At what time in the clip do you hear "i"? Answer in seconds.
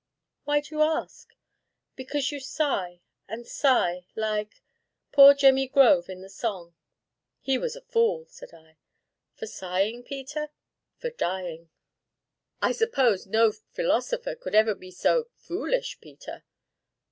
8.51-8.77, 12.63-12.71